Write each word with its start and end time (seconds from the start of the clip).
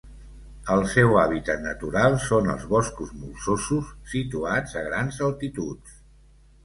El 0.75 0.79
seu 0.93 1.17
hàbitat 1.23 1.61
natural 1.65 2.17
són 2.25 2.49
els 2.53 2.65
boscos 2.73 3.13
molsosos 3.21 3.93
situats 4.15 4.75
a 4.83 4.87
grans 4.91 5.21
altituds. 5.29 6.01